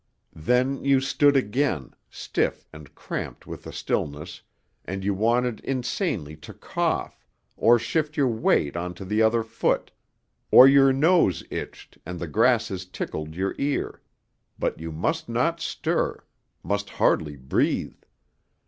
[0.33, 4.41] Then you stood again, stiff and cramped with the stillness,
[4.83, 7.23] and you wanted insanely to cough,
[7.55, 9.91] or shift your weight on to the other foot,
[10.49, 14.01] or your nose itched and the grasses tickled your ear
[14.57, 16.23] but you must not stir,
[16.63, 18.01] must hardly breathe.